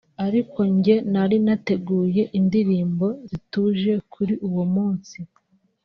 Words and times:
ariko 0.25 0.59
njye 0.75 0.95
nari 1.13 1.37
nateguye 1.45 2.23
indirimbo 2.39 3.07
zituje 3.29 3.91
kuri 4.13 4.33
uwo 4.47 4.63
munsi 4.73 5.17